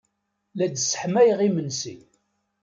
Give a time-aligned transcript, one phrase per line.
[0.57, 1.95] La d-sseḥmayeɣ imensi.